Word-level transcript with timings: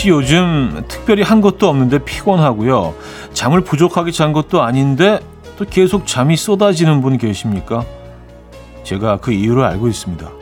혹시 0.00 0.08
요즘 0.08 0.82
특별히 0.88 1.22
한 1.22 1.42
것도 1.42 1.68
없는데 1.68 1.98
피곤하고요. 1.98 2.94
잠을 3.34 3.60
부족하게 3.60 4.12
잔 4.12 4.32
것도 4.32 4.62
아닌데 4.62 5.20
또 5.58 5.66
계속 5.68 6.06
잠이 6.06 6.38
쏟아지는 6.38 7.02
분 7.02 7.18
계십니까? 7.18 7.84
제가 8.82 9.18
그 9.18 9.30
이유를 9.30 9.62
알고 9.62 9.88
있습니다. 9.88 10.39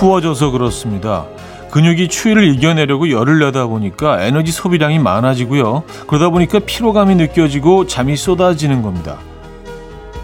추워져서 0.00 0.50
그렇습니다. 0.52 1.26
근육이 1.70 2.08
추위를 2.08 2.44
이겨내려고 2.54 3.10
열을 3.10 3.38
내다 3.38 3.66
보니까 3.66 4.22
에너지 4.22 4.50
소비량이 4.50 4.98
많아지고요. 4.98 5.82
그러다 6.06 6.30
보니까 6.30 6.58
피로감이 6.58 7.16
느껴지고 7.16 7.86
잠이 7.86 8.16
쏟아지는 8.16 8.80
겁니다. 8.80 9.18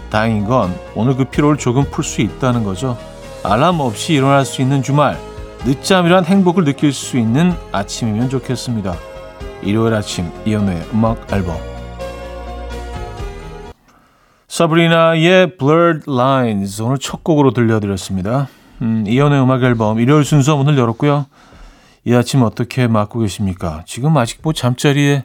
다행인 0.09 0.45
건 0.45 0.75
오늘 0.95 1.15
그 1.15 1.25
피로를 1.25 1.59
조금 1.59 1.83
풀 1.91 2.03
수 2.03 2.21
있다는 2.21 2.63
거죠. 2.63 2.97
알람 3.43 3.79
없이 3.79 4.13
일어날 4.13 4.45
수 4.45 4.63
있는 4.63 4.81
주말, 4.81 5.15
늦잠이란 5.63 6.25
행복을 6.25 6.63
느낄 6.63 6.91
수 6.91 7.19
있는 7.19 7.53
아침이면 7.71 8.31
좋겠습니다. 8.31 8.95
일요일 9.61 9.93
아침 9.93 10.31
이연우의 10.43 10.87
음악 10.91 11.31
앨범 11.31 11.55
사브리나의 14.47 15.55
Blurred 15.57 16.09
Lines 16.09 16.81
오늘 16.81 16.97
첫 16.97 17.23
곡으로 17.23 17.51
들려드렸습니다. 17.51 18.47
음, 18.81 19.05
이연의 19.07 19.41
음악 19.41 19.63
앨범 19.63 19.99
일요일 19.99 20.23
순서 20.23 20.55
문을 20.57 20.77
열었고요. 20.77 21.25
이 22.05 22.13
아침 22.13 22.41
어떻게 22.43 22.87
맞고 22.87 23.19
계십니까? 23.19 23.83
지금 23.85 24.15
아직 24.17 24.39
뭐 24.41 24.53
잠자리에서 24.53 25.23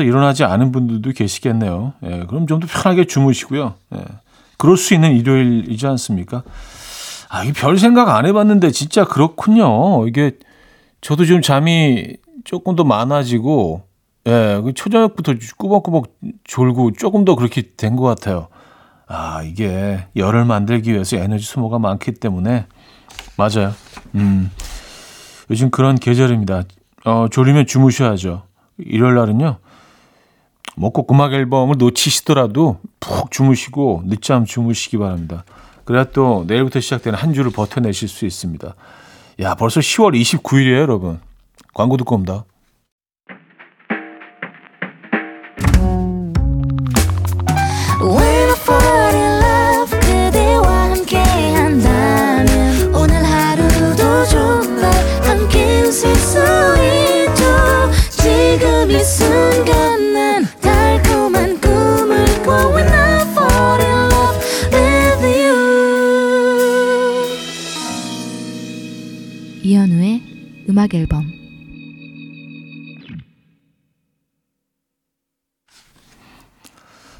일어나지 0.00 0.44
않은 0.44 0.72
분들도 0.72 1.12
계시겠네요. 1.12 1.92
예, 2.04 2.24
그럼 2.28 2.46
좀 2.46 2.60
더 2.60 2.66
편하게 2.66 3.04
주무시고요. 3.04 3.74
예, 3.94 4.04
그럴 4.56 4.76
수 4.76 4.94
있는 4.94 5.12
일요일이지 5.16 5.86
않습니까? 5.86 6.42
아, 7.28 7.44
이별 7.44 7.78
생각 7.78 8.08
안 8.08 8.26
해봤는데 8.26 8.70
진짜 8.70 9.04
그렇군요. 9.04 10.06
이게 10.08 10.32
저도 11.02 11.26
좀 11.26 11.42
잠이 11.42 12.16
조금 12.44 12.74
더 12.74 12.82
많아지고, 12.82 13.82
예, 14.26 14.60
그 14.64 14.72
초저녁부터 14.72 15.34
꾸벅꾸벅 15.58 16.06
졸고 16.44 16.92
조금 16.92 17.24
더 17.24 17.36
그렇게 17.36 17.62
된 17.76 17.94
것 17.96 18.02
같아요. 18.04 18.48
아, 19.06 19.42
이게 19.42 20.06
열을 20.16 20.44
만들기 20.46 20.92
위해서 20.92 21.16
에너지 21.16 21.44
소모가 21.44 21.78
많기 21.78 22.12
때문에 22.12 22.66
맞아요. 23.36 23.74
음. 24.14 24.50
요즘 25.50 25.70
그런 25.70 25.96
계절입니다. 25.96 26.64
어, 27.04 27.26
졸리면 27.30 27.66
주무셔야죠. 27.66 28.42
일요일 28.78 29.14
날은요. 29.14 29.58
먹고 30.76 31.06
음악 31.10 31.32
앨범을 31.32 31.76
놓치시더라도 31.78 32.80
푹 33.00 33.30
주무시고 33.30 34.04
늦잠 34.06 34.44
주무시기 34.44 34.98
바랍니다. 34.98 35.44
그래야 35.84 36.04
또 36.04 36.44
내일부터 36.46 36.80
시작되는 36.80 37.18
한 37.18 37.32
주를 37.32 37.50
버텨내실 37.50 38.08
수 38.08 38.26
있습니다. 38.26 38.74
야, 39.40 39.54
벌써 39.54 39.80
10월 39.80 40.20
29일이에요, 40.20 40.78
여러분. 40.78 41.20
광고 41.74 41.96
듣고 41.96 42.16
옵니다. 42.16 42.44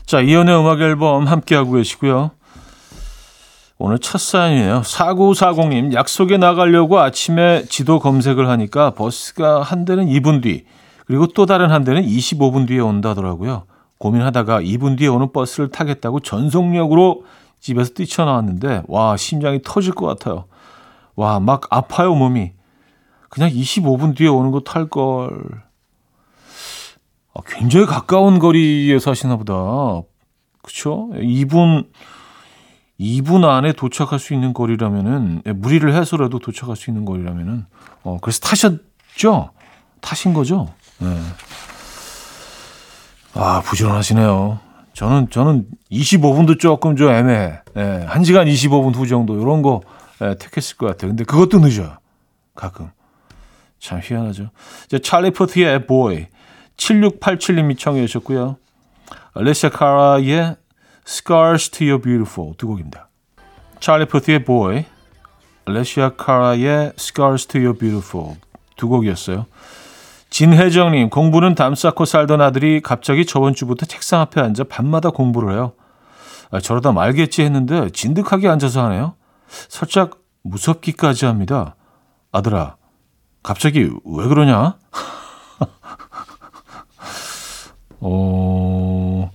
자, 0.09 0.23
이연의 0.23 0.59
음악 0.59 0.81
앨범 0.81 1.27
함께하고 1.27 1.73
계시고요. 1.73 2.31
오늘 3.77 3.99
첫 3.99 4.19
사연이네요. 4.19 4.81
4940님, 4.81 5.93
약속에 5.93 6.39
나가려고 6.39 6.99
아침에 6.99 7.65
지도 7.69 7.99
검색을 7.99 8.49
하니까 8.49 8.93
버스가 8.95 9.61
한 9.61 9.85
대는 9.85 10.07
2분 10.07 10.43
뒤, 10.43 10.65
그리고 11.05 11.27
또 11.27 11.45
다른 11.45 11.71
한 11.71 11.85
대는 11.85 12.07
25분 12.07 12.67
뒤에 12.67 12.81
온다더라고요. 12.81 13.65
고민하다가 13.99 14.63
2분 14.63 14.97
뒤에 14.97 15.09
오는 15.09 15.31
버스를 15.31 15.69
타겠다고 15.69 16.21
전속력으로 16.21 17.25
집에서 17.61 17.93
뛰쳐나왔는데, 17.93 18.85
와, 18.89 19.15
심장이 19.19 19.61
터질 19.63 19.93
것 19.93 20.07
같아요. 20.07 20.47
와, 21.17 21.39
막 21.39 21.67
아파요, 21.69 22.15
몸이. 22.15 22.53
그냥 23.29 23.51
25분 23.51 24.17
뒤에 24.17 24.29
오는 24.29 24.53
거 24.53 24.61
탈 24.61 24.89
걸. 24.89 25.68
아, 27.39 27.43
굉장히 27.47 27.87
가까운 27.87 28.39
거리에 28.39 28.99
사시나 28.99 29.37
보다. 29.37 29.55
그쵸? 30.63 31.09
2분, 31.15 31.89
2분 32.99 33.45
안에 33.45 33.73
도착할 33.73 34.19
수 34.19 34.35
있는 34.35 34.53
거리라면은, 34.53 35.43
예, 35.47 35.53
무리를 35.53 35.95
해서라도 35.95 36.41
도착할 36.41 36.75
수 36.77 36.91
있는 36.91 37.05
거리라면은, 37.05 37.67
어, 38.03 38.19
그래서 38.21 38.41
타셨죠? 38.41 39.51
타신 40.01 40.35
거죠? 40.35 40.69
네. 40.99 41.17
아, 43.35 43.63
부지런하시네요. 43.65 44.59
저는, 44.95 45.31
저는 45.31 45.67
25분도 45.93 46.59
조금 46.59 46.97
좀 46.97 47.11
애매해. 47.11 47.61
예, 47.77 48.07
1시간 48.09 48.53
25분 48.53 48.97
후 48.97 49.07
정도, 49.07 49.41
이런 49.41 49.63
거, 49.63 49.81
예, 50.23 50.35
택했을 50.37 50.77
것 50.77 50.87
같아요. 50.87 51.11
근데 51.13 51.23
그것도 51.23 51.61
늦어요. 51.61 51.99
가끔. 52.57 52.91
참 53.79 54.01
희한하죠. 54.03 54.51
이제 54.87 54.99
찰리 54.99 55.31
포트의 55.31 55.87
보이 55.87 56.27
7687님이 56.79 57.79
청해 57.79 58.07
주셨고요. 58.07 58.57
알레시아 59.35 59.71
카라의 59.71 60.57
Scars 61.07 61.71
to 61.71 61.87
Your 61.87 62.03
Beautiful 62.03 62.55
두 62.57 62.67
곡입니다. 62.67 63.09
찰리 63.81 64.07
포트의 64.07 64.45
보이, 64.45 64.85
알레시아 65.67 66.17
카라의 66.17 66.93
Scars 66.99 67.47
to 67.49 67.61
Your 67.61 67.79
Beautiful 67.79 68.37
두 68.77 68.89
곡이었어요. 68.89 69.47
진혜정님, 70.31 71.11
공부는 71.11 71.55
담 71.55 71.75
쌓고 71.75 72.05
살던 72.05 72.41
아들이 72.41 72.81
갑자기 72.81 73.25
저번 73.27 73.55
주부터 73.55 73.87
책상 73.87 74.21
앞에 74.21 74.41
앉아 74.41 74.65
밤마다 74.65 75.11
공부를 75.11 75.53
해요. 75.53 75.73
아, 76.51 76.61
저러다 76.61 76.93
말겠지 76.93 77.43
했는데 77.43 77.91
진득하게 77.91 78.49
앉아서 78.49 78.85
하네요. 78.85 79.15
살짝 79.69 80.19
무섭기까지 80.43 81.25
합니다. 81.27 81.77
아들아, 82.31 82.77
갑자기 83.43 83.91
왜 84.05 84.27
그러냐? 84.29 84.77
어, 88.01 89.31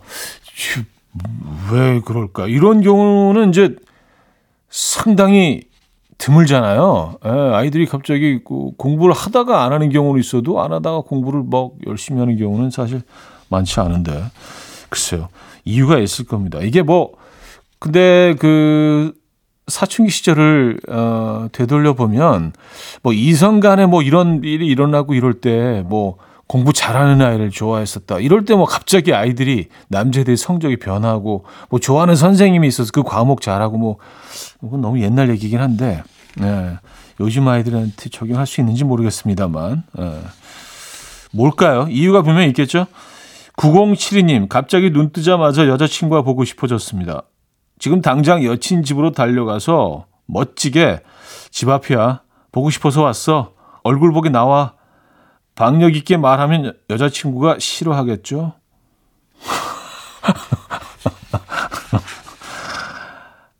왜 1.71 1.99
그럴까? 2.01 2.47
이런 2.47 2.81
경우는 2.81 3.49
이제 3.49 3.75
상당히 4.69 5.61
드물잖아요. 6.17 7.19
예, 7.25 7.29
아이들이 7.29 7.85
갑자기 7.85 8.39
공부를 8.43 9.13
하다가 9.13 9.63
안 9.63 9.73
하는 9.73 9.89
경우는 9.89 10.19
있어도 10.19 10.61
안 10.61 10.71
하다가 10.71 11.01
공부를 11.01 11.43
막 11.45 11.71
열심히 11.85 12.19
하는 12.19 12.37
경우는 12.37 12.69
사실 12.71 13.01
많지 13.49 13.79
않은데. 13.79 14.23
글쎄요. 14.89 15.29
이유가 15.65 15.99
있을 15.99 16.25
겁니다. 16.25 16.59
이게 16.61 16.81
뭐, 16.81 17.13
근데 17.79 18.35
그 18.39 19.13
사춘기 19.67 20.11
시절을 20.11 20.79
어, 20.89 21.47
되돌려 21.51 21.93
보면 21.93 22.53
뭐 23.01 23.13
이성 23.13 23.59
간에 23.59 23.85
뭐 23.85 24.01
이런 24.01 24.43
일이 24.43 24.67
일어나고 24.67 25.13
이럴 25.13 25.33
때뭐 25.33 26.17
공부 26.47 26.73
잘하는 26.73 27.25
아이를 27.25 27.49
좋아했었다. 27.49 28.19
이럴 28.19 28.45
때 28.45 28.53
뭐 28.55 28.65
갑자기 28.65 29.13
아이들이 29.13 29.69
남자들이 29.87 30.37
성적이 30.37 30.77
변하고 30.77 31.45
뭐 31.69 31.79
좋아하는 31.79 32.15
선생님이 32.15 32.67
있어서 32.67 32.91
그 32.93 33.03
과목 33.03 33.41
잘하고 33.41 33.77
뭐 33.77 33.97
이건 34.63 34.81
너무 34.81 35.01
옛날 35.01 35.29
얘기긴 35.29 35.59
한데 35.59 36.03
네. 36.37 36.77
요즘 37.19 37.47
아이들한테 37.47 38.09
적용할 38.09 38.45
수 38.45 38.61
있는지 38.61 38.83
모르겠습니다만 38.83 39.83
네. 39.97 40.19
뭘까요? 41.31 41.87
이유가 41.89 42.21
분명히 42.21 42.47
있겠죠. 42.47 42.85
9072님 43.57 44.49
갑자기 44.49 44.91
눈 44.91 45.11
뜨자마자 45.11 45.67
여자친구가 45.67 46.23
보고 46.23 46.43
싶어졌습니다. 46.43 47.23
지금 47.79 48.01
당장 48.01 48.43
여친 48.43 48.83
집으로 48.83 49.11
달려가서 49.11 50.05
멋지게 50.25 51.01
집 51.51 51.69
앞이야. 51.69 52.21
보고 52.51 52.69
싶어서 52.69 53.01
왔어. 53.03 53.53
얼굴 53.83 54.11
보기 54.11 54.29
나와. 54.29 54.73
박력 55.55 55.95
있게 55.95 56.17
말하면 56.17 56.77
여자친구가 56.89 57.57
싫어하겠죠? 57.59 58.53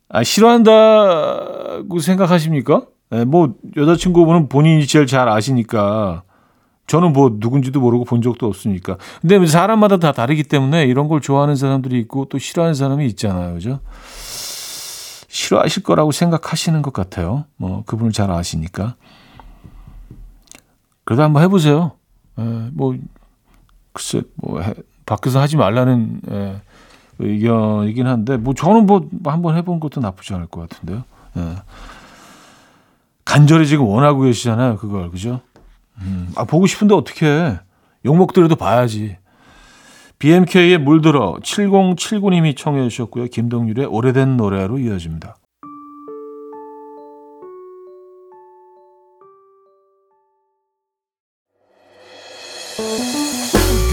아, 0.09 0.23
싫어한다고 0.23 1.99
생각하십니까? 1.99 2.85
예, 3.13 3.25
뭐 3.25 3.55
여자친구분은 3.75 4.47
본인이 4.49 4.85
제일 4.85 5.07
잘 5.07 5.27
아시니까 5.27 6.23
저는 6.87 7.13
뭐 7.13 7.31
누군지도 7.39 7.79
모르고 7.79 8.05
본 8.05 8.21
적도 8.21 8.47
없으니까. 8.47 8.97
근데 9.21 9.43
사람마다 9.45 9.97
다 9.97 10.11
다르기 10.11 10.43
때문에 10.43 10.85
이런 10.85 11.07
걸 11.07 11.21
좋아하는 11.21 11.55
사람들이 11.55 11.99
있고 12.01 12.25
또 12.25 12.37
싫어하는 12.37 12.73
사람이 12.75 13.05
있잖아요. 13.07 13.53
그죠? 13.53 13.79
싫어하실 15.29 15.83
거라고 15.83 16.11
생각하시는 16.11 16.81
것 16.81 16.93
같아요. 16.93 17.45
뭐 17.55 17.83
그분을 17.85 18.11
잘 18.11 18.29
아시니까. 18.29 18.95
그래도 21.13 21.23
한번 21.23 21.43
해보세요. 21.43 21.91
에, 22.39 22.41
예, 22.41 22.69
뭐 22.73 22.97
글쎄 23.91 24.23
뭐 24.35 24.61
해, 24.61 24.73
밖에서 25.05 25.39
하지 25.39 25.57
말라는 25.57 26.21
에, 26.27 26.35
예, 26.35 26.61
의견이긴 27.19 28.07
한데 28.07 28.37
뭐 28.37 28.55
저는 28.55 28.87
뭐 28.87 29.07
한번 29.25 29.55
해본 29.55 29.79
것도 29.79 30.01
나쁘지 30.01 30.33
않을 30.33 30.47
것 30.47 30.67
같은데요. 30.67 31.03
에. 31.37 31.55
간절히 33.25 33.67
지금 33.67 33.85
원하고 33.85 34.21
계시잖아요. 34.21 34.77
그걸 34.77 35.11
그죠? 35.11 35.41
음, 35.99 36.31
아 36.35 36.45
보고 36.45 36.65
싶은데 36.65 36.95
어떻게 36.95 37.59
욕먹더라도 38.03 38.55
봐야지. 38.55 39.17
BMK의 40.17 40.79
물들어 40.79 41.35
7079님이 41.43 42.57
청해 42.57 42.89
주셨고요. 42.89 43.25
김동률의 43.25 43.85
오래된 43.85 44.35
노래로 44.35 44.79
이어집니다. 44.79 45.35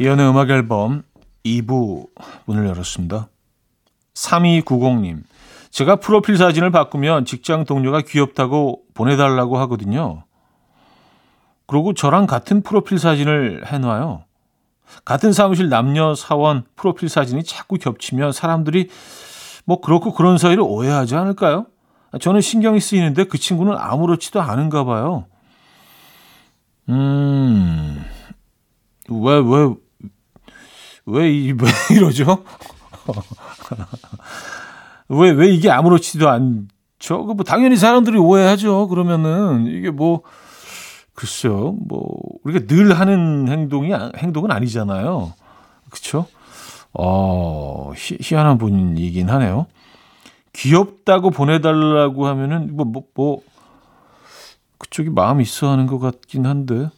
이현우의 0.00 0.30
음악 0.30 0.48
앨범 0.48 1.02
2부 1.44 2.08
문을 2.46 2.66
열었습니다. 2.66 3.28
3290님 4.14 5.22
제가 5.68 5.96
프로필 5.96 6.38
사진을 6.38 6.70
바꾸면 6.70 7.26
직장 7.26 7.66
동료가 7.66 8.00
귀엽다고 8.00 8.80
보내달라고 8.94 9.58
하거든요. 9.58 10.24
그리고 11.66 11.92
저랑 11.92 12.26
같은 12.26 12.62
프로필 12.62 12.98
사진을 12.98 13.66
해놔요. 13.66 14.24
같은 15.04 15.34
사무실 15.34 15.68
남녀 15.68 16.14
사원 16.14 16.64
프로필 16.76 17.10
사진이 17.10 17.44
자꾸 17.44 17.76
겹치면 17.76 18.32
사람들이 18.32 18.88
뭐 19.66 19.82
그렇고 19.82 20.14
그런 20.14 20.38
사이를 20.38 20.62
오해하지 20.66 21.14
않을까요? 21.14 21.66
저는 22.20 22.40
신경이 22.40 22.80
쓰이는데 22.80 23.24
그 23.24 23.36
친구는 23.36 23.76
아무렇지도 23.76 24.40
않은가 24.40 24.84
봐요. 24.84 25.26
음, 26.88 28.02
왜, 29.10 29.34
왜, 29.34 29.74
왜, 31.10 31.30
이, 31.30 31.52
왜 31.52 31.96
이러죠? 31.96 32.44
왜, 35.08 35.30
왜 35.30 35.48
이게 35.48 35.70
아무렇지도 35.70 36.28
않죠? 36.28 37.26
그 37.26 37.32
뭐, 37.32 37.44
당연히 37.44 37.76
사람들이 37.76 38.18
오해하죠. 38.18 38.88
그러면은, 38.88 39.66
이게 39.66 39.90
뭐, 39.90 40.22
글쎄요, 41.14 41.76
뭐, 41.86 42.16
우리가 42.44 42.66
늘 42.66 42.98
하는 42.98 43.48
행동이, 43.48 43.92
행동은 44.16 44.50
아니잖아요. 44.50 45.32
그쵸? 45.90 46.26
어, 46.92 47.92
희, 47.96 48.16
희한한 48.20 48.58
분이긴 48.58 49.28
하네요. 49.28 49.66
귀엽다고 50.52 51.30
보내달라고 51.30 52.26
하면은, 52.26 52.76
뭐, 52.76 52.84
뭐, 52.84 53.02
뭐, 53.14 53.42
그쪽이 54.80 55.10
마음이 55.10 55.42
있어 55.42 55.70
하는 55.70 55.86
것 55.86 55.98
같긴 55.98 56.46
한데 56.46 56.88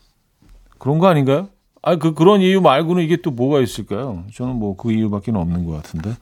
그런 0.79 0.99
거 0.99 1.09
아닌가요? 1.09 1.49
아, 1.83 1.97
그 1.97 2.15
그런 2.15 2.41
이유 2.41 2.61
말고는 2.61 3.03
이게 3.03 3.17
또 3.17 3.31
뭐가 3.31 3.61
있을까요? 3.61 4.25
저는 4.35 4.57
뭐 4.57 4.77
그 4.77 4.93
이유밖에 4.93 5.33
없는 5.33 5.65
것 5.67 5.73
같은데. 5.73 6.17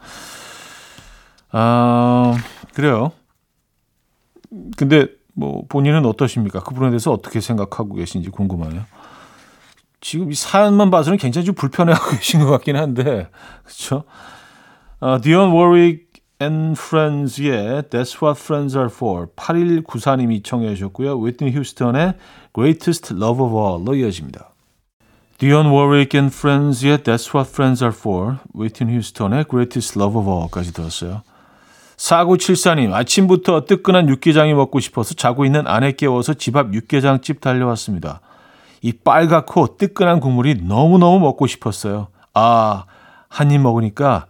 아, 1.52 2.34
그래요. 2.74 3.12
근데 4.76 5.06
뭐 5.34 5.64
본인은 5.68 6.04
어떠십니까? 6.06 6.60
그 6.60 6.74
부분에 6.74 6.90
대해서 6.90 7.12
어떻게 7.12 7.40
생각하고 7.40 7.94
계신지 7.94 8.30
궁금하네요. 8.30 8.82
지금 10.00 10.30
이 10.32 10.34
사연만 10.34 10.90
봐서는 10.90 11.18
굉장히 11.18 11.44
좀 11.44 11.54
불편해하고 11.54 12.10
계신 12.16 12.40
것 12.40 12.46
같긴 12.50 12.76
한데, 12.76 13.28
그렇죠? 13.64 14.04
어, 15.00 15.20
디온 15.20 15.50
워릭 15.52 16.10
and 16.40 16.80
Friends의 16.80 17.82
That's 17.90 18.22
What 18.22 18.40
Friends 18.40 18.76
Are 18.76 18.90
For 18.90 19.26
8194님이 19.36 20.42
청해 20.42 20.74
주셨고요. 20.74 21.18
위트니 21.18 21.52
휴스턴의 21.52 22.14
Greatest 22.54 23.14
Love 23.14 23.44
of 23.44 23.56
All로 23.56 23.94
이어집니다. 23.94 24.50
디온 25.40 25.68
워릭 25.68 26.14
앤 26.16 26.28
프렌즈의 26.28 26.98
That's 26.98 27.34
What 27.34 27.48
Friends 27.50 27.82
Are 27.82 27.96
For, 27.96 28.36
위트니 28.52 28.94
휴스턴의 28.98 29.46
Greatest 29.48 29.98
Love 29.98 30.20
of 30.20 30.30
All까지 30.30 30.74
들었어요. 30.74 31.22
4974님, 31.96 32.92
아침부터 32.92 33.64
뜨끈한 33.64 34.10
육개장이 34.10 34.52
먹고 34.52 34.80
싶어서 34.80 35.14
자고 35.14 35.46
있는 35.46 35.66
아내 35.66 35.92
깨워서 35.92 36.34
집 36.34 36.56
앞 36.56 36.74
육개장집 36.74 37.40
달려왔습니다. 37.40 38.20
이 38.82 38.92
빨갛고 38.92 39.78
뜨끈한 39.78 40.20
국물이 40.20 40.56
너무너무 40.62 41.20
먹고 41.20 41.46
싶었어요. 41.46 42.08
아, 42.34 42.84
한 43.30 43.50
입 43.50 43.60
먹으니까 43.62 44.26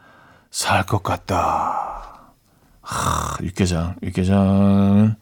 살 0.52 0.86
것 0.86 1.02
같다. 1.02 2.30
하, 2.82 3.36
육개장. 3.42 3.96
육개장은, 4.02 5.16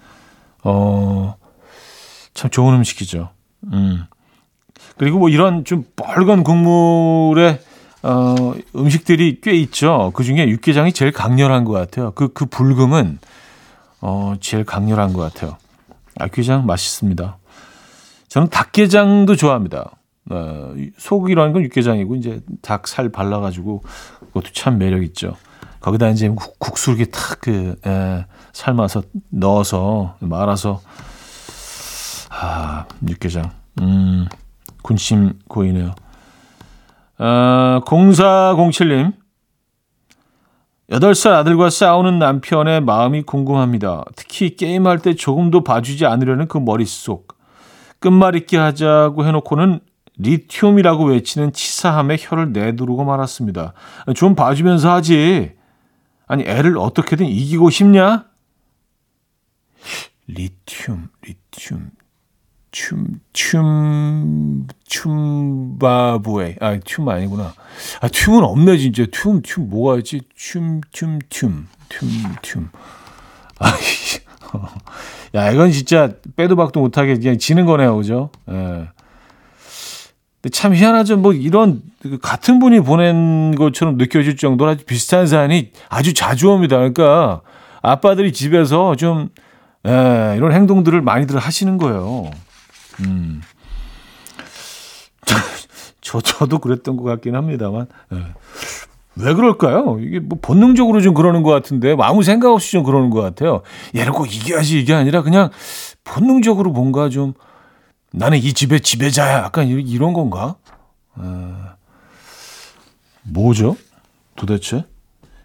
어, 0.64 1.34
참 2.34 2.50
좋은 2.50 2.74
음식이죠. 2.74 3.30
음. 3.72 4.04
그리고 4.98 5.18
뭐 5.18 5.28
이런 5.28 5.64
좀 5.64 5.84
빨간 5.96 6.42
국물의, 6.44 7.60
어, 8.02 8.34
음식들이 8.76 9.40
꽤 9.40 9.52
있죠. 9.52 10.10
그 10.14 10.24
중에 10.24 10.48
육개장이 10.48 10.92
제일 10.92 11.12
강렬한 11.12 11.64
것 11.64 11.72
같아요. 11.72 12.12
그, 12.12 12.32
그 12.32 12.46
불금은, 12.46 13.18
어, 14.00 14.34
제일 14.40 14.64
강렬한 14.64 15.12
것 15.12 15.20
같아요. 15.20 15.56
아, 16.18 16.26
육개장 16.26 16.66
맛있습니다. 16.66 17.38
저는 18.28 18.50
닭게장도 18.50 19.36
좋아합니다. 19.36 19.92
어, 20.30 20.74
소고기라는 20.98 21.52
건 21.52 21.62
육개장이고, 21.62 22.16
이제 22.16 22.40
닭 22.60 22.86
살 22.86 23.08
발라가지고, 23.08 23.82
그것도 24.26 24.52
참 24.52 24.78
매력 24.78 25.02
있죠. 25.04 25.34
거기다 25.80 26.08
이제 26.08 26.28
국 26.28 26.76
수 26.76 26.90
이렇게 26.90 27.06
탁그 27.10 27.76
예, 27.86 28.26
삶아서 28.52 29.02
넣어서 29.30 30.16
말아서 30.20 30.80
아 32.30 32.84
육개장 33.08 33.50
음 33.80 34.26
군침 34.82 35.38
고이네요. 35.48 35.94
아, 37.18 37.80
0407님 37.84 39.12
8살 40.90 41.32
아들과 41.34 41.68
싸우는 41.68 42.18
남편의 42.18 42.80
마음이 42.80 43.22
궁금합니다. 43.22 44.04
특히 44.16 44.56
게임할 44.56 45.00
때 45.00 45.14
조금도 45.14 45.62
봐주지 45.62 46.06
않으려는 46.06 46.48
그 46.48 46.56
머릿속. 46.58 47.36
끝말잇기 47.98 48.56
하자고 48.56 49.26
해놓고는 49.26 49.80
리튬이라고 50.16 51.04
외치는 51.04 51.52
치사함에 51.52 52.16
혀를 52.18 52.52
내두르고 52.52 53.04
말았습니다. 53.04 53.74
좀 54.16 54.34
봐주면서 54.34 54.92
하지. 54.92 55.52
아니, 56.26 56.44
애를 56.44 56.78
어떻게든 56.78 57.26
이기고 57.26 57.70
싶냐? 57.70 58.24
리튬, 60.26 61.08
리튬, 61.22 61.90
춤, 62.70 63.20
춤, 63.32 64.66
춤바부에. 64.86 66.56
아, 66.60 66.78
춤 66.84 67.08
아니구나. 67.08 67.54
아, 68.00 68.08
춤은 68.08 68.44
없네, 68.44 68.78
진짜. 68.78 69.06
춤, 69.10 69.42
춤, 69.42 69.68
뭐가 69.68 69.98
있지? 69.98 70.22
춤, 70.34 70.80
춤, 70.92 71.18
춤, 71.28 71.68
춤, 71.88 72.08
춤. 72.42 72.70
아, 73.58 73.72
야, 75.34 75.50
이건 75.50 75.70
진짜 75.70 76.12
빼도 76.36 76.56
박도 76.56 76.80
못하게 76.80 77.14
그냥 77.14 77.38
지는 77.38 77.66
거네요, 77.66 77.96
그죠? 77.96 78.30
예. 78.50 78.88
참 80.52 80.74
희한하죠. 80.74 81.16
뭐 81.16 81.32
이런 81.32 81.82
그 82.00 82.18
같은 82.18 82.58
분이 82.58 82.80
보낸 82.80 83.54
것처럼 83.56 83.96
느껴질 83.96 84.36
정도로 84.36 84.70
아주 84.70 84.84
비슷한 84.84 85.26
사연이 85.26 85.72
아주 85.88 86.14
자주 86.14 86.50
옵니다. 86.50 86.76
그러니까 86.76 87.40
아빠들이 87.82 88.32
집에서 88.32 88.94
좀 88.94 89.30
에, 89.84 90.34
이런 90.36 90.52
행동들을 90.52 91.00
많이들 91.02 91.38
하시는 91.38 91.76
거예요. 91.76 92.30
음. 93.00 93.42
저, 96.00 96.20
저도 96.20 96.58
그랬던 96.58 96.96
것 96.96 97.04
같긴 97.04 97.34
합니다만. 97.34 97.86
에. 98.12 98.16
왜 99.16 99.34
그럴까요? 99.34 99.98
이게 100.00 100.20
뭐 100.20 100.38
본능적으로 100.40 101.00
좀 101.00 101.12
그러는 101.12 101.42
것 101.42 101.50
같은데 101.50 101.96
아무 102.00 102.22
생각 102.22 102.52
없이 102.52 102.72
좀 102.72 102.84
그러는 102.84 103.10
것 103.10 103.20
같아요. 103.20 103.62
얘는 103.96 104.12
꼭 104.12 104.32
이겨야지 104.32 104.80
이게 104.80 104.94
아니라 104.94 105.22
그냥 105.22 105.50
본능적으로 106.04 106.70
뭔가 106.70 107.08
좀 107.08 107.34
나는 108.12 108.38
이 108.38 108.52
집의 108.52 108.80
지배자야. 108.80 109.38
약간 109.38 109.66
이런 109.66 110.12
건가? 110.12 110.54
에, 111.18 111.22
뭐죠? 113.24 113.76
도대체? 114.36 114.84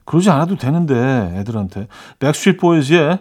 그러지 0.05 0.29
않아도 0.29 0.55
되는데 0.55 0.93
애들한테. 1.39 1.87
백스트리트 2.19 2.59
보이즈의 2.59 3.19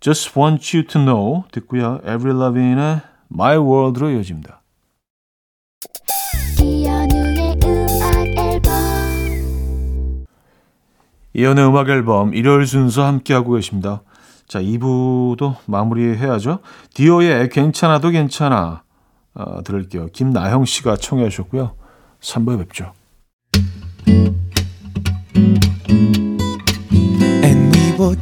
Just 0.00 0.38
Want 0.38 0.76
You 0.76 0.86
To 0.86 1.00
Know 1.04 1.44
듣고요. 1.52 2.00
Avril 2.02 2.34
Lavigne의 2.34 3.02
My 3.30 3.56
World로 3.58 4.10
이어집니다. 4.10 4.62
이연의 11.32 11.66
음악 11.66 11.88
앨범 11.88 12.34
일요일 12.34 12.66
순서 12.66 13.04
함께하고 13.04 13.52
계십니다. 13.52 14.02
자, 14.48 14.60
2부도 14.60 15.56
마무리해야죠. 15.66 16.58
디오의 16.94 17.50
괜찮아도 17.50 18.10
괜찮아 18.10 18.82
어, 19.34 19.62
들을게요. 19.62 20.06
김나형 20.08 20.64
씨가 20.64 20.96
청해 20.96 21.28
주셨고요. 21.28 21.76
3부에 22.20 22.58
뵙죠. 22.58 22.92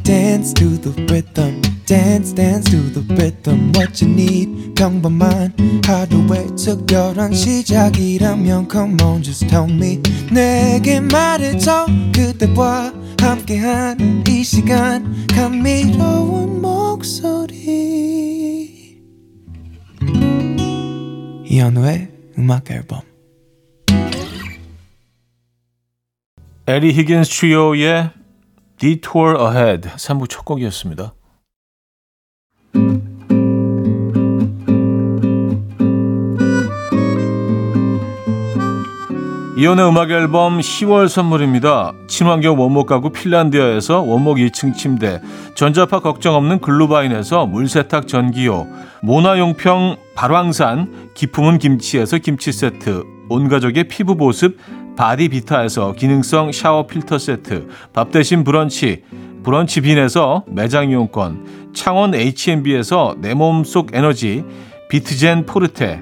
Dance 0.09 0.53
to 0.55 0.65
the 0.81 0.89
rhythm. 1.05 1.61
dance 1.85 2.33
dance 2.33 2.65
to 2.65 2.77
the 2.89 3.01
rhythm 3.13 3.71
what 3.75 4.03
you 4.03 4.11
need 4.11 4.73
평범한 4.73 5.53
하루의 5.85 6.47
특별한 6.55 7.31
시작이라면 7.31 8.67
come 8.71 8.97
on 9.03 9.21
just 9.21 9.47
tell 9.47 9.71
me 9.71 10.01
내게 10.31 10.99
말해줘 10.99 11.85
그대와 12.15 12.91
함께한 13.21 14.23
이 14.27 14.43
시간 14.43 15.27
감미로운 15.27 16.59
목소리 16.59 17.37
이현우의 21.45 22.09
음악 22.39 22.71
앨범 22.71 23.01
에리 26.65 26.93
히긴스 26.93 27.29
트리오의 27.29 28.18
Detour 28.79 29.37
Ahead 29.37 29.89
3부 29.89 30.29
첫 30.29 30.45
곡이었습니다. 30.45 31.13
이현우의 39.57 39.89
음악 39.89 40.09
앨범 40.11 40.59
10월 40.59 41.09
선물입니다. 41.09 41.91
친환경 42.07 42.57
원목 42.57 42.87
가구 42.87 43.09
핀란디아에서 43.09 43.99
원목 44.03 44.37
2층 44.37 44.73
침대, 44.73 45.19
전자파 45.55 45.99
걱정 45.99 46.35
없는 46.35 46.59
글루바인에서 46.59 47.47
물세탁 47.47 48.07
전기요, 48.07 48.65
모나용평 49.03 49.97
발왕산 50.15 51.09
기 51.13 51.24
품은 51.24 51.57
김치에서 51.57 52.19
김치 52.19 52.53
세트, 52.53 53.03
온 53.27 53.49
가족의 53.49 53.89
피부 53.89 54.15
보습 54.15 54.57
바디비타에서 54.99 55.93
기능성 55.93 56.51
샤워 56.51 56.85
필터 56.85 57.19
세트, 57.19 57.69
밥 57.93 58.11
대신 58.11 58.43
브런치, 58.43 59.03
브런치 59.43 59.79
빈에서 59.79 60.43
매장 60.45 60.89
이용권, 60.89 61.71
창원 61.73 62.13
H&B에서 62.13 63.15
내 63.19 63.33
몸속 63.33 63.95
에너지, 63.95 64.43
비트젠 64.89 65.45
포르테, 65.45 66.01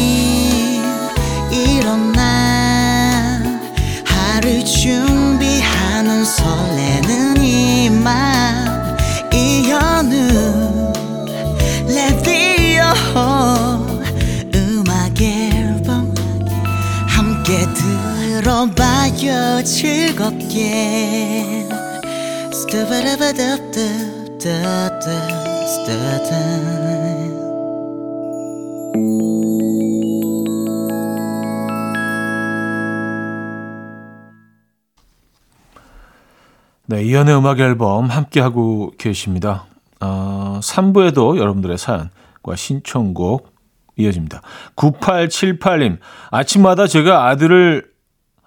네, 36.85 37.03
이연의 37.03 37.35
음악 37.35 37.59
앨범 37.59 38.05
함께하고 38.05 38.93
계십니다. 38.97 39.65
어, 39.99 40.61
3부에도 40.63 41.37
여러분들의 41.37 41.77
사연과 41.77 42.55
신청곡 42.55 43.51
이어집니다. 43.97 44.41
9878님, 44.77 45.97
아침마다 46.29 46.87
제가 46.87 47.27
아들을 47.27 47.91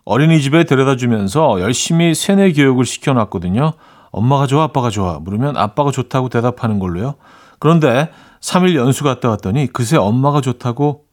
어린이집에 0.07 0.65
데려다 0.65 0.97
주면서 0.97 1.61
열심히 1.61 2.15
세뇌 2.15 2.55
교육을 2.55 2.87
시켜놨거든요. 2.87 3.75
엄마가 4.15 4.47
좋아, 4.47 4.63
아빠가 4.63 4.91
좋아. 4.91 5.19
물으면 5.19 5.57
아빠가 5.57 5.91
좋다고 5.91 6.29
대답하는 6.29 6.79
걸로요. 6.79 7.15
그런데 7.59 8.11
3일 8.41 8.77
연수 8.77 9.03
갔다 9.03 9.29
왔더니 9.29 9.67
그새 9.67 9.97
엄마가 9.97 10.41
좋다고 10.41 11.05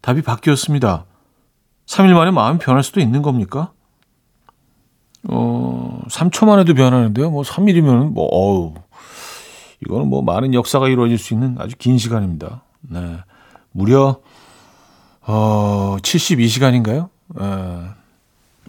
답이 0.00 0.22
바뀌었습니다. 0.22 1.06
3일 1.86 2.14
만에 2.14 2.30
마음이 2.30 2.60
변할 2.60 2.84
수도 2.84 3.00
있는 3.00 3.22
겁니까? 3.22 3.72
어, 5.28 6.00
3초 6.08 6.46
만 6.46 6.60
에도 6.60 6.72
변하는데요. 6.72 7.30
뭐 7.30 7.42
3일이면 7.42 8.12
뭐, 8.12 8.28
어우, 8.30 8.74
이거는 9.84 10.06
뭐 10.08 10.22
많은 10.22 10.54
역사가 10.54 10.88
이루어질 10.88 11.18
수 11.18 11.34
있는 11.34 11.56
아주 11.58 11.74
긴 11.76 11.98
시간입니다. 11.98 12.62
네. 12.82 13.18
무려, 13.72 14.20
어, 15.22 15.96
72시간인가요? 16.00 17.08
에, 17.40 17.90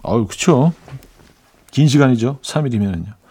아유, 0.02 0.26
그쵸. 0.26 0.72
긴 1.70 1.86
시간이죠. 1.86 2.38
3일이면은요. 2.42 3.21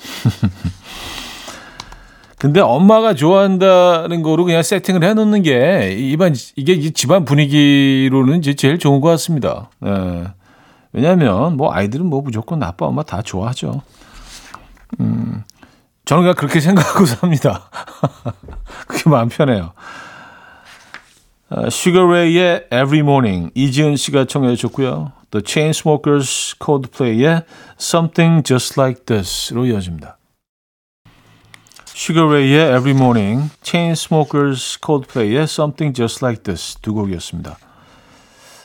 근데 2.38 2.60
엄마가 2.60 3.14
좋아한다는 3.14 4.22
거로 4.22 4.46
그냥 4.46 4.62
세팅을 4.62 5.04
해놓는 5.04 5.42
게 5.42 5.94
이반 5.98 6.34
이게 6.56 6.90
집안 6.90 7.26
분위기로는 7.26 8.38
이제 8.38 8.54
제일 8.54 8.78
좋은 8.78 9.02
것 9.02 9.08
같습니다. 9.08 9.68
예. 9.84 10.24
왜냐하면 10.92 11.56
뭐 11.56 11.72
아이들은 11.72 12.06
뭐 12.06 12.22
무조건 12.22 12.62
아빠 12.62 12.86
엄마 12.86 13.02
다 13.02 13.20
좋아하죠. 13.20 13.82
음, 15.00 15.44
저는 16.06 16.22
그냥 16.22 16.34
그렇게 16.34 16.58
생각하고 16.60 17.04
삽니다. 17.04 17.68
그게 18.88 19.10
마음 19.10 19.28
편해요. 19.28 19.72
슈거레이의 21.68 22.68
Every 22.72 23.00
Morning 23.00 23.50
이지은 23.54 23.96
씨가 23.96 24.24
청해 24.24 24.56
주셨고요. 24.56 25.12
The 25.30 25.42
Chainsmokers 25.42 26.56
Coldplay의 26.58 27.44
Something 27.78 28.42
Just 28.44 28.80
Like 28.80 29.04
This로 29.04 29.66
이어집니다. 29.66 30.18
Ray의 32.08 32.76
Every 32.76 32.94
Morning, 32.96 33.50
Chainsmokers 33.62 34.78
Coldplay의 34.84 35.42
Something 35.44 35.94
Just 35.94 36.24
Like 36.24 36.42
This 36.42 36.76
두 36.80 36.94
곡이었습니다. 36.94 37.58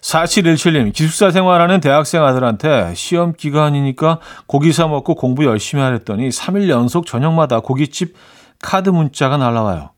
4717님, 0.01 0.93
기숙사 0.93 1.31
생활하는 1.31 1.81
대학생 1.81 2.23
아들한테 2.23 2.93
시험 2.95 3.33
기간이니까 3.33 4.19
고기 4.45 4.71
사 4.71 4.87
먹고 4.87 5.15
공부 5.15 5.45
열심히 5.45 5.81
하랬더니 5.81 6.29
3일 6.29 6.69
연속 6.69 7.07
저녁마다 7.07 7.59
고깃집 7.59 8.15
카드 8.61 8.89
문자가 8.89 9.37
날라와요. 9.37 9.91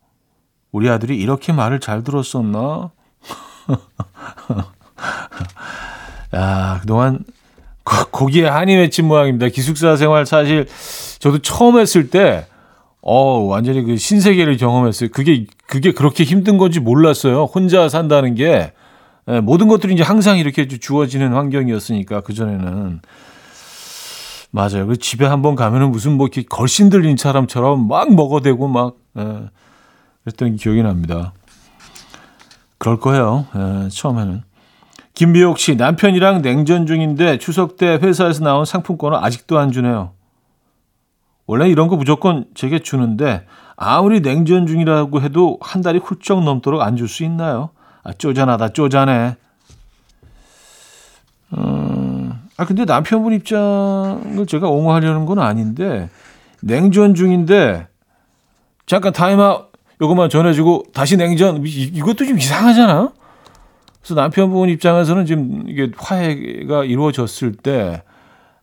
우리 0.71 0.89
아들이 0.89 1.17
이렇게 1.17 1.51
말을 1.51 1.79
잘 1.79 2.03
들었었나? 2.03 2.91
야, 6.35 6.79
그동안 6.81 7.19
거기에 7.83 8.47
한이 8.47 8.75
맺힌 8.75 9.07
모양입니다. 9.07 9.47
기숙사 9.47 9.95
생활 9.95 10.25
사실 10.25 10.67
저도 11.19 11.39
처음 11.39 11.79
했을 11.79 12.09
때, 12.09 12.45
어, 13.01 13.39
완전히 13.39 13.83
그 13.83 13.95
신세계를 13.97 14.57
경험했어요. 14.57 15.09
그게, 15.13 15.45
그게 15.67 15.93
그렇게 15.93 16.23
힘든 16.25 16.57
건지 16.57 16.79
몰랐어요. 16.79 17.45
혼자 17.45 17.87
산다는 17.87 18.35
게. 18.35 18.73
예, 19.29 19.39
모든 19.41 19.67
것들이 19.67 19.93
이제 19.93 20.03
항상 20.03 20.37
이렇게 20.37 20.67
주어지는 20.67 21.33
환경이었으니까, 21.33 22.21
그전에는. 22.21 23.01
맞아요. 24.51 24.87
그 24.87 24.97
집에 24.97 25.25
한번 25.25 25.55
가면은 25.55 25.91
무슨 25.91 26.13
뭐 26.13 26.27
이렇게 26.27 26.43
걸신 26.43 26.89
들린 26.89 27.17
사람처럼 27.17 27.87
막 27.87 28.13
먹어대고 28.13 28.67
막, 28.67 28.95
예, 29.17 29.49
그랬던 30.23 30.57
기억이 30.57 30.81
납니다. 30.83 31.33
그럴 32.77 32.99
거예요. 32.99 33.47
예, 33.55 33.89
처음에는. 33.89 34.43
김미옥 35.21 35.57
씨, 35.57 35.75
남편이랑 35.75 36.43
냉전 36.43 36.85
중인데 36.85 37.39
추석 37.39 37.75
때 37.75 37.97
회사에서 37.99 38.43
나온 38.43 38.65
상품권을 38.65 39.17
아직도 39.17 39.57
안 39.57 39.71
주네요. 39.71 40.11
원래 41.47 41.67
이런 41.67 41.87
거 41.87 41.95
무조건 41.95 42.45
제게 42.53 42.77
주는데 42.77 43.47
아무리 43.75 44.21
냉전 44.21 44.67
중이라고 44.67 45.19
해도 45.21 45.57
한 45.59 45.81
달이 45.81 45.97
훌쩍 46.03 46.43
넘도록 46.43 46.83
안 46.83 46.95
줄 46.95 47.07
수 47.07 47.23
있나요? 47.23 47.71
아, 48.03 48.13
쪼잔하다, 48.13 48.69
쪼잔해. 48.73 49.37
음, 51.57 52.33
아, 52.55 52.65
근데 52.65 52.85
남편분 52.85 53.33
입장을 53.33 54.45
제가 54.47 54.69
옹호하려는 54.69 55.25
건 55.25 55.39
아닌데, 55.39 56.11
냉전 56.61 57.15
중인데, 57.15 57.87
잠깐 58.85 59.13
타임아웃, 59.13 59.71
요것만 59.99 60.29
전해주고, 60.29 60.83
다시 60.93 61.17
냉전, 61.17 61.65
이, 61.65 61.69
이것도 61.69 62.23
좀 62.23 62.37
이상하잖아? 62.37 63.13
그래서 64.07 64.21
남편분 64.21 64.69
입장에서는 64.69 65.25
지금 65.25 65.67
이게 65.67 65.91
화해가 65.97 66.85
이루어졌을 66.85 67.51
때, 67.51 68.03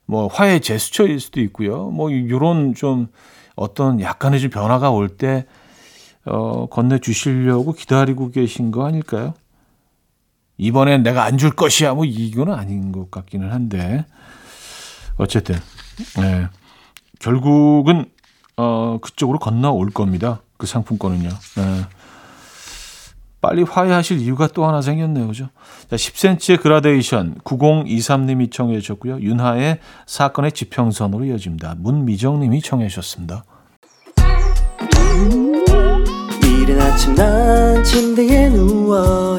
뭐, 0.06 0.26
화해 0.26 0.58
제스처일 0.58 1.20
수도 1.20 1.42
있고요. 1.42 1.90
뭐, 1.90 2.10
요런 2.10 2.74
좀 2.74 3.08
어떤 3.54 4.00
약간의 4.00 4.40
좀 4.40 4.48
변화가 4.48 4.90
올 4.90 5.10
때, 5.10 5.44
어, 6.24 6.64
건네 6.70 6.98
주시려고 7.00 7.74
기다리고 7.74 8.30
계신 8.30 8.70
거 8.70 8.86
아닐까요? 8.86 9.34
이번엔 10.56 11.02
내가 11.02 11.24
안 11.24 11.36
줄 11.36 11.50
것이야. 11.50 11.92
뭐 11.92 12.06
이거는 12.06 12.54
아닌 12.54 12.90
것 12.90 13.10
같기는 13.10 13.52
한데 13.52 14.06
어쨌든 15.18 15.56
네. 16.16 16.46
결국은 17.18 18.06
어 18.56 18.98
그쪽으로 19.02 19.40
건너올 19.40 19.90
겁니다. 19.90 20.40
그 20.56 20.66
상품권은요. 20.66 21.28
네. 21.28 21.82
빨리 23.44 23.62
화해하실 23.62 24.22
이유가 24.22 24.46
또 24.46 24.64
하나 24.64 24.80
생겼네요. 24.80 25.26
그죠? 25.26 25.50
자, 25.90 25.96
10cm의 25.96 26.62
그라데이션 26.62 27.34
9023님이 27.44 28.50
청해 28.50 28.80
주셨고요. 28.80 29.20
윤하의 29.20 29.80
사건의 30.06 30.52
지평선으로 30.52 31.26
이어집니다. 31.26 31.74
문미정 31.76 32.40
님이 32.40 32.62
청해 32.62 32.88
주셨습니다. 32.88 33.44
이른 36.42 36.80
아침 36.80 37.14
난 37.14 37.84
침대에 37.84 38.48
누워 38.48 39.38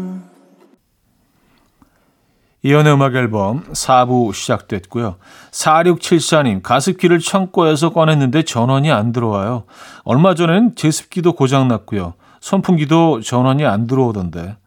이연의 2.63 2.93
음악 2.93 3.15
앨범 3.15 3.63
4부 3.63 4.33
시작됐고요. 4.33 5.15
4674님, 5.51 6.61
가습기를 6.61 7.19
창고에서 7.19 7.91
꺼냈는데 7.91 8.43
전원이 8.43 8.91
안 8.91 9.11
들어와요. 9.11 9.63
얼마 10.03 10.35
전엔 10.35 10.75
제습기도 10.75 11.33
고장났고요. 11.33 12.13
선풍기도 12.39 13.21
전원이 13.21 13.65
안 13.65 13.87
들어오던데. 13.87 14.57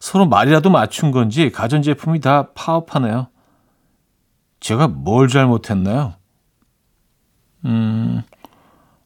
서로 0.00 0.26
말이라도 0.26 0.70
맞춘 0.70 1.10
건지 1.10 1.50
가전제품이 1.50 2.20
다 2.20 2.48
파업하네요. 2.54 3.28
제가 4.60 4.88
뭘 4.88 5.28
잘못했나요? 5.28 6.14
음, 7.66 8.22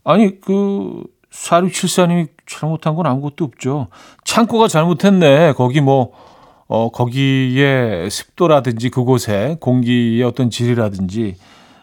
아니, 0.05 0.41
그, 0.41 1.03
4674님이 1.31 2.29
잘못한 2.47 2.95
건 2.95 3.07
아무것도 3.07 3.45
없죠. 3.45 3.89
창고가 4.25 4.69
잘못했네. 4.69 5.55
거기 5.55 5.81
뭐, 5.81 6.13
어, 6.75 6.91
거기에 6.91 8.09
습도라든지 8.09 8.89
그곳에 8.89 9.59
공기의 9.61 10.23
어떤 10.23 10.49
질이라든지 10.49 11.37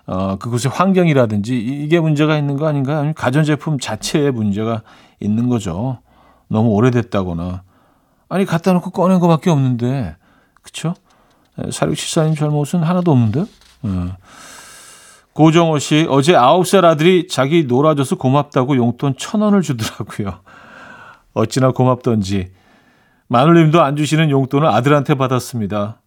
어, 0.08 0.38
그곳의 0.38 0.72
환경이라든지 0.72 1.56
이게 1.60 2.00
문제가 2.00 2.36
있는 2.40 2.58
거 2.58 2.66
아닌가요? 2.66 2.98
아니면 2.98 3.14
가전제품 3.14 3.78
자체에 3.78 4.32
문제가 4.32 4.82
있는 5.20 5.48
거죠. 5.48 6.00
너무 6.48 6.70
오래됐다거나. 6.70 7.62
아니, 8.30 8.46
갖다 8.46 8.74
놓고 8.74 8.90
꺼낸 8.90 9.20
것밖에 9.20 9.52
없는데. 9.52 10.16
그쵸? 10.64 10.96
사육칠사님 11.70 12.34
잘못은 12.34 12.82
하나도 12.82 13.12
없는데? 13.12 13.46
어. 13.84 14.16
고정호 15.34 15.78
씨, 15.78 16.08
어제 16.10 16.36
아홉 16.36 16.66
살 16.66 16.84
아들이 16.86 17.28
자기 17.28 17.66
놀아줘서 17.66 18.16
고맙다고 18.16 18.76
용돈 18.76 19.14
천 19.20 19.42
원을 19.42 19.62
주더라고요. 19.62 20.40
어찌나 21.36 21.74
고맙던지. 21.74 22.58
마눌님도 23.30 23.82
안 23.82 23.96
주시는 23.96 24.32
용돈을 24.32 24.68
아들한테 24.68 25.14
받았습니다. 25.16 26.02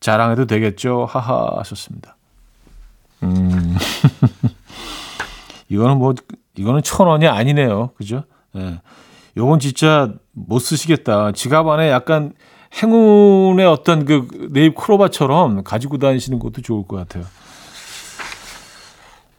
자랑해도 0.00 0.46
되겠죠? 0.46 1.06
하하 1.08 1.58
하셨습니다. 1.58 2.16
음. 3.22 3.76
이거는 5.70 5.96
뭐 5.96 6.14
이거는 6.56 6.82
천 6.82 7.06
원이 7.06 7.26
아니네요. 7.26 7.90
그죠? 7.96 8.24
예. 8.56 8.80
요건 9.36 9.60
진짜 9.60 10.12
못 10.32 10.58
쓰시겠다. 10.58 11.32
지갑 11.32 11.66
안에 11.68 11.90
약간 11.90 12.32
행운의 12.82 13.64
어떤 13.66 14.04
그 14.04 14.48
네잎 14.50 14.74
크로바처럼 14.74 15.62
가지고 15.62 15.98
다니시는 15.98 16.40
것도 16.40 16.62
좋을 16.62 16.86
것 16.86 16.96
같아요. 16.96 17.24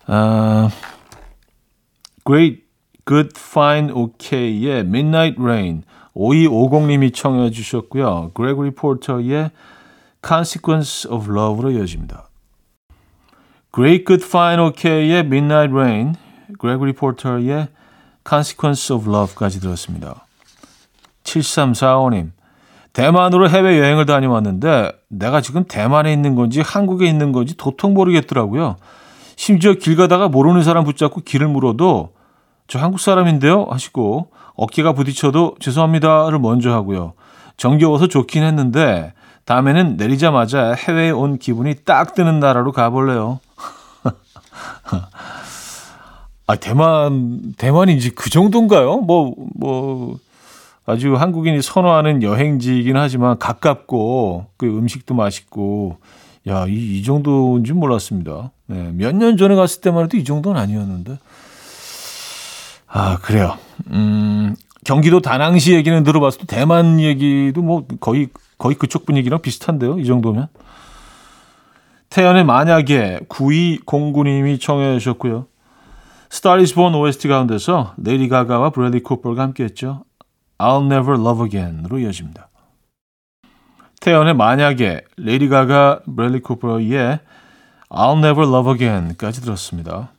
아, 0.07 0.69
Great, 2.25 2.63
Good, 3.05 3.29
Fine, 3.37 3.91
OK의 3.91 4.79
Midnight 4.81 5.41
Rain. 5.41 5.83
5250님이 6.15 7.13
청해 7.13 7.51
주셨고요. 7.51 8.31
그레고리 8.33 8.71
포터의 8.71 9.51
Consequence 10.25 11.09
of 11.11 11.31
Love로 11.31 11.71
이어집니다. 11.71 12.29
Great 13.73 14.05
Good 14.05 14.25
Fine 14.25 14.63
OK의 14.63 15.19
Midnight 15.19 15.73
Rain, 15.73 16.15
그레고리 16.57 16.93
포터의 16.93 17.67
Consequence 18.27 18.95
of 18.95 19.09
Love까지 19.09 19.59
들었습니다. 19.59 20.25
7345님, 21.23 22.31
대만으로 22.93 23.49
해외여행을 23.49 24.05
다녀왔는데 24.05 24.93
내가 25.09 25.41
지금 25.41 25.65
대만에 25.65 26.13
있는 26.13 26.35
건지 26.35 26.61
한국에 26.61 27.05
있는 27.07 27.33
건지 27.33 27.57
도통 27.57 27.93
모르겠더라고요. 27.93 28.77
심지어 29.35 29.73
길 29.73 29.97
가다가 29.97 30.29
모르는 30.29 30.63
사람 30.63 30.85
붙잡고 30.85 31.21
길을 31.21 31.49
물어도 31.49 32.13
저 32.67 32.79
한국 32.79 33.01
사람인데요 33.01 33.65
하시고 33.69 34.31
어깨가 34.55 34.93
부딪혀도 34.93 35.55
죄송합니다를 35.59 36.39
먼저 36.39 36.71
하고요. 36.71 37.13
정겨워서 37.57 38.07
좋긴 38.07 38.43
했는데 38.43 39.13
다음에는 39.45 39.97
내리자마자 39.97 40.73
해외에 40.73 41.11
온 41.11 41.37
기분이 41.37 41.75
딱 41.85 42.15
드는 42.15 42.39
나라로 42.39 42.71
가볼래요. 42.71 43.39
아, 46.47 46.55
대만, 46.55 47.53
대만이 47.57 47.99
지그 47.99 48.29
정도인가요? 48.29 48.97
뭐, 48.97 49.33
뭐, 49.55 50.17
아주 50.85 51.15
한국인이 51.15 51.61
선호하는 51.61 52.21
여행지이긴 52.21 52.95
하지만 52.97 53.39
가깝고, 53.39 54.47
그 54.57 54.67
음식도 54.67 55.15
맛있고, 55.15 55.97
야, 56.47 56.67
이, 56.67 56.99
이 56.99 57.03
정도인지 57.03 57.73
몰랐습니다. 57.73 58.51
네, 58.67 58.91
몇 58.93 59.15
년 59.15 59.37
전에 59.37 59.55
갔을 59.55 59.81
때만 59.81 60.03
해도 60.03 60.17
이 60.17 60.23
정도는 60.23 60.61
아니었는데. 60.61 61.17
아, 62.87 63.17
그래요. 63.17 63.57
음, 63.91 64.55
경기도 64.85 65.21
다낭시 65.21 65.73
얘기는 65.73 66.03
들어봤어도 66.03 66.45
대만 66.45 66.99
얘기도 66.99 67.61
뭐 67.61 67.85
거의, 67.99 68.29
거의 68.57 68.75
그쪽 68.75 69.05
분위기랑 69.05 69.41
비슷한데요. 69.41 69.99
이 69.99 70.05
정도면. 70.05 70.47
태연의 72.09 72.45
만약에 72.45 73.19
9209님이 73.27 74.61
청해 74.61 74.99
주셨고요. 74.99 75.47
Born 76.73 76.95
OST 76.95 77.27
가운데서 77.27 77.93
레이디 77.97 78.29
가가와 78.29 78.69
브래디 78.69 79.01
쿠퍼가 79.01 79.41
함께했죠. 79.41 80.03
I'll 80.57 80.85
Never 80.85 81.19
Love 81.19 81.45
Again으로 81.45 81.99
이어집니다. 81.99 82.49
태연의 83.99 84.35
만약에 84.35 85.01
레이디 85.17 85.49
가가 85.49 86.01
브래디 86.15 86.39
쿠퍼의 86.39 87.19
I'll 87.89 88.17
Never 88.17 88.47
Love 88.47 88.73
Again까지 88.73 89.41
들었습니다. 89.41 90.11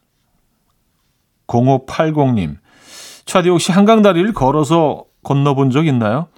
0580님 1.46 2.56
차디 3.26 3.48
혹시 3.48 3.72
한강다리를 3.72 4.32
걸어서 4.32 5.04
건너본 5.22 5.70
적 5.70 5.86
있나요? 5.86 6.28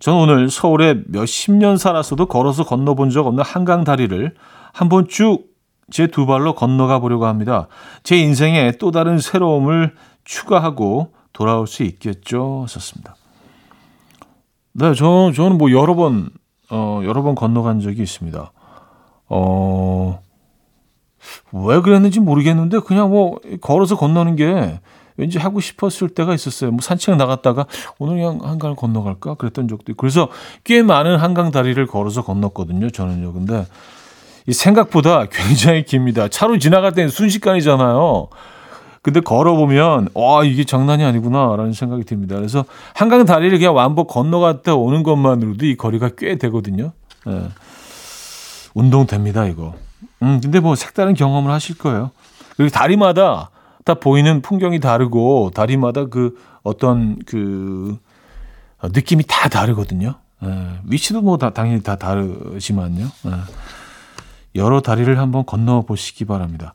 전 0.00 0.14
오늘 0.16 0.50
서울에 0.50 1.02
몇십 1.06 1.54
년 1.54 1.76
살았어도 1.76 2.26
걸어서 2.26 2.64
건너본 2.64 3.10
적 3.10 3.26
없는 3.26 3.44
한강다리를 3.44 4.34
한번 4.72 5.06
쭉 5.08 5.48
제 5.90 6.06
두 6.06 6.26
발로 6.26 6.54
건너가 6.54 6.98
보려고 6.98 7.26
합니다. 7.26 7.66
제 8.02 8.18
인생에 8.18 8.72
또 8.72 8.90
다른 8.90 9.18
새로움을 9.18 9.94
추가하고 10.24 11.12
돌아올 11.32 11.66
수 11.66 11.82
있겠죠. 11.82 12.66
썼습니다. 12.68 13.16
네, 14.72 14.94
저, 14.94 15.32
저는 15.34 15.56
뭐 15.56 15.70
여러 15.70 15.94
번, 15.94 16.28
어, 16.70 17.00
여러 17.04 17.22
번 17.22 17.34
건너간 17.34 17.80
적이 17.80 18.02
있습니다. 18.02 18.52
어, 19.30 20.22
왜 21.52 21.80
그랬는지 21.80 22.20
모르겠는데 22.20 22.80
그냥 22.80 23.10
뭐 23.10 23.38
걸어서 23.60 23.96
건너는 23.96 24.36
게 24.36 24.80
왠지 25.18 25.36
하고 25.36 25.60
싶었을 25.60 26.08
때가 26.08 26.32
있었어요. 26.32 26.70
뭐 26.70 26.80
산책 26.80 27.16
나갔다가 27.16 27.66
오늘 27.98 28.14
그냥 28.16 28.38
한강을 28.42 28.76
건너갈까 28.76 29.34
그랬던 29.34 29.68
적도 29.68 29.92
있고 29.92 30.00
그래서 30.00 30.28
꽤 30.64 30.82
많은 30.82 31.16
한강 31.16 31.50
다리를 31.50 31.84
걸어서 31.86 32.22
건넜거든요. 32.22 32.88
저는요. 32.88 33.32
근데 33.32 33.66
이 34.46 34.52
생각보다 34.52 35.26
굉장히 35.26 35.84
깁니다. 35.84 36.28
차로 36.28 36.58
지나갈 36.58 36.92
때는 36.92 37.10
순식간이잖아요. 37.10 38.28
근데 39.02 39.20
걸어보면 39.20 40.10
와 40.14 40.44
이게 40.44 40.64
장난이 40.64 41.04
아니구나라는 41.04 41.72
생각이 41.72 42.04
듭니다. 42.04 42.36
그래서 42.36 42.64
한강 42.94 43.24
다리를 43.24 43.58
그냥 43.58 43.74
완복 43.74 44.08
건너갔다 44.08 44.74
오는 44.76 45.02
것만으로도 45.02 45.66
이 45.66 45.76
거리가 45.76 46.10
꽤 46.16 46.38
되거든요. 46.38 46.92
네. 47.26 47.48
운동 48.74 49.06
됩니다 49.06 49.46
이거. 49.46 49.74
음 50.22 50.40
근데 50.40 50.60
뭐 50.60 50.76
색다른 50.76 51.14
경험을 51.14 51.50
하실 51.50 51.76
거예요. 51.76 52.12
그리고 52.56 52.70
다리마다 52.70 53.50
다 53.88 53.94
보이는 53.94 54.42
풍경이 54.42 54.80
다르고 54.80 55.50
다리마다 55.54 56.04
그 56.06 56.36
어떤 56.62 57.18
그 57.24 57.98
느낌이 58.82 59.24
다 59.26 59.48
다르거든요. 59.48 60.14
예, 60.44 60.78
위치도 60.84 61.22
뭐 61.22 61.38
다 61.38 61.50
당연히 61.50 61.82
다 61.82 61.96
다르지만요. 61.96 63.06
예, 63.06 63.30
여러 64.60 64.80
다리를 64.82 65.18
한번 65.18 65.46
건너 65.46 65.80
보시기 65.86 66.26
바랍니다. 66.26 66.74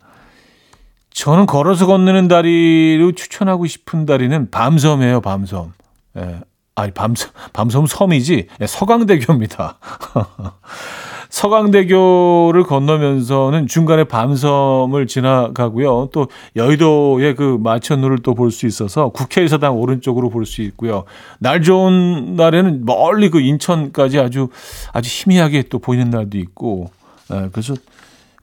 저는 1.12 1.46
걸어서 1.46 1.86
건너는 1.86 2.28
다리로 2.28 3.12
추천하고 3.12 3.68
싶은 3.68 4.08
다리는 4.08 4.50
밤섬이에요. 4.50 5.22
밤섬. 5.22 5.72
예, 6.18 6.42
아니 6.76 6.92
밤섬 6.92 7.30
밤섬 7.54 7.86
섬이지 7.86 8.48
예, 8.60 8.66
서강대교입니다. 8.68 9.78
서강대교를 11.34 12.62
건너면서는 12.62 13.66
중간에 13.66 14.04
밤섬을 14.04 15.08
지나가고요. 15.08 16.10
또 16.12 16.28
여의도의 16.56 17.36
그 17.36 17.58
마천루를 17.60 18.20
또 18.20 18.36
볼 18.36 18.52
수 18.52 18.68
있어서 18.68 19.10
국회의사당 19.10 19.76
오른쪽으로 19.76 20.30
볼 20.30 20.46
수 20.46 20.62
있고요. 20.62 21.06
날 21.40 21.64
좋은 21.64 22.36
날에는 22.36 22.86
멀리 22.86 23.32
그 23.32 23.40
인천까지 23.42 24.20
아주 24.20 24.50
아주 24.92 25.10
희미하게 25.10 25.64
또 25.70 25.80
보이는 25.80 26.12
날도 26.12 26.38
있고. 26.38 26.92
예, 27.34 27.50
그래서 27.52 27.74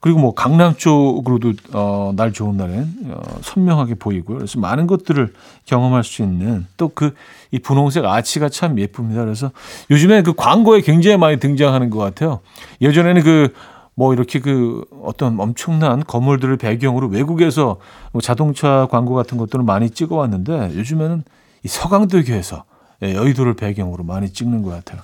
그리고 0.00 0.18
뭐 0.18 0.34
강남 0.34 0.74
쪽으로도 0.76 1.52
어, 1.72 2.12
날 2.16 2.32
좋은 2.32 2.56
날엔 2.56 2.94
어, 3.10 3.20
선명하게 3.42 3.96
보이고요. 3.96 4.38
그래서 4.38 4.58
많은 4.58 4.86
것들을 4.86 5.32
경험할 5.66 6.04
수 6.04 6.22
있는 6.22 6.66
또 6.76 6.88
그 6.88 7.14
이 7.52 7.58
분홍색 7.58 8.04
아치가 8.04 8.48
참 8.48 8.78
예쁩니다. 8.78 9.24
그래서 9.24 9.50
요즘에 9.90 10.22
그 10.22 10.32
광고에 10.34 10.82
굉장히 10.82 11.16
많이 11.16 11.38
등장하는 11.38 11.90
것 11.90 11.98
같아요. 11.98 12.40
예전에는 12.80 13.22
그 13.22 13.52
뭐 13.96 14.14
이렇게 14.14 14.38
그 14.38 14.82
어떤 15.02 15.38
엄청난 15.38 16.02
건물들을 16.02 16.56
배경으로 16.56 17.08
외국에서 17.08 17.76
뭐 18.12 18.22
자동차 18.22 18.88
광고 18.90 19.14
같은 19.14 19.36
것들을 19.36 19.62
많이 19.62 19.90
찍어왔는데 19.90 20.72
요즘에는 20.74 21.22
이 21.64 21.68
서강대교에서 21.68 22.64
예, 23.02 23.14
여의도를 23.14 23.54
배경으로 23.54 24.04
많이 24.04 24.32
찍는 24.32 24.62
것 24.62 24.70
같아요. 24.70 25.02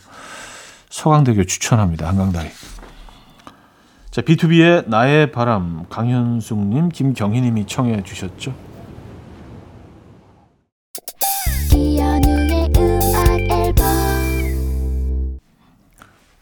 서강대교 0.88 1.44
추천합니다. 1.44 2.08
한강다리. 2.08 2.48
자, 4.16 4.22
B2B의 4.22 4.88
나의 4.88 5.30
바람 5.30 5.84
강현숙님, 5.90 6.88
김경희님이 6.88 7.66
청해 7.66 8.02
주셨죠. 8.02 8.54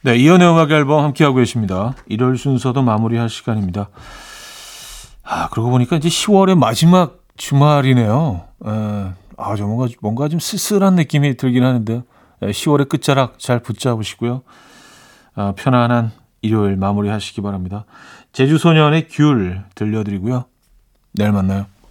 네, 0.02 0.16
이현우의 0.16 0.52
음악 0.52 0.70
앨범 0.70 1.02
함께하고 1.02 1.38
계십니다. 1.38 1.96
일월 2.06 2.38
순서도 2.38 2.80
마무리할 2.80 3.28
시간입니다. 3.28 3.88
아, 5.24 5.48
그러고 5.48 5.70
보니까 5.70 5.96
이제 5.96 6.08
10월의 6.08 6.56
마지막 6.56 7.24
주말이네요. 7.36 8.44
에, 8.66 8.70
아, 9.36 9.56
저 9.56 9.66
뭔가, 9.66 9.92
뭔가 10.00 10.28
좀 10.28 10.38
쓸쓸한 10.38 10.94
느낌이 10.94 11.36
들긴 11.36 11.64
하는데 11.64 12.04
10월의 12.40 12.88
끝자락 12.88 13.40
잘 13.40 13.58
붙잡으시고요. 13.58 14.42
아, 15.34 15.54
편안한 15.56 16.12
일요일 16.44 16.76
마무리하시기 16.76 17.40
바랍니다. 17.40 17.86
제주소년의 18.32 19.08
귤 19.08 19.62
들려드리고요. 19.74 20.44
내일 21.14 21.32
만나요. 21.32 21.66